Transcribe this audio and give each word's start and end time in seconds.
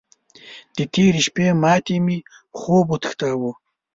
د 0.75 0.77
تېرې 0.93 1.21
شپې 1.27 1.47
ماتې 1.61 1.97
مې 2.05 2.17
خوب 2.57 2.85
وتښتاوو. 2.89 3.51